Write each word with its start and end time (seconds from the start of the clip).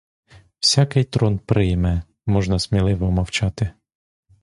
Всякий 0.59 1.03
трон 1.03 1.39
прийме— 1.39 2.03
можна 2.25 2.59
сміливо 2.59 3.11
мовчати. 3.11 3.69